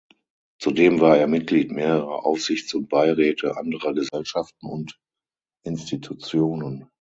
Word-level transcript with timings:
Zudem 0.59 0.99
war 0.99 1.19
er 1.19 1.27
Mitglied 1.27 1.69
mehrerer 1.71 2.25
Aufsichts- 2.25 2.73
und 2.73 2.89
Beiräte 2.89 3.55
anderer 3.55 3.93
Gesellschaften 3.93 4.65
und 4.65 4.99
Institutionen. 5.63 6.87